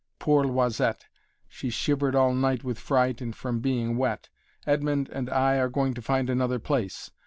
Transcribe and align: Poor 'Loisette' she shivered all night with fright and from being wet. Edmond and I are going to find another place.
Poor 0.17 0.43
'Loisette' 0.43 1.05
she 1.47 1.69
shivered 1.69 2.15
all 2.15 2.33
night 2.33 2.63
with 2.63 2.79
fright 2.79 3.21
and 3.21 3.35
from 3.35 3.59
being 3.59 3.97
wet. 3.97 4.29
Edmond 4.65 5.07
and 5.09 5.29
I 5.29 5.57
are 5.57 5.69
going 5.69 5.93
to 5.93 6.01
find 6.01 6.27
another 6.27 6.57
place. 6.57 7.11